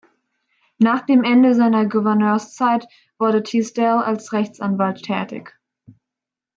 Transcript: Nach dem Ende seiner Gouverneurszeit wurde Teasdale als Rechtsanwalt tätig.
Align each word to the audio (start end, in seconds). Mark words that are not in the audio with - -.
Nach 0.79 1.05
dem 1.05 1.23
Ende 1.23 1.53
seiner 1.53 1.85
Gouverneurszeit 1.85 2.87
wurde 3.19 3.43
Teasdale 3.43 4.03
als 4.03 4.33
Rechtsanwalt 4.33 5.03
tätig. 5.03 5.53